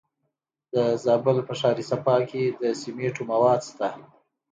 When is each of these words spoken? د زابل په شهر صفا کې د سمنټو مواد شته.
د 0.73 0.75
زابل 1.03 1.37
په 1.47 1.53
شهر 1.59 1.77
صفا 1.89 2.15
کې 2.29 2.43
د 2.61 2.63
سمنټو 2.81 3.21
مواد 3.31 3.59
شته. 3.69 3.89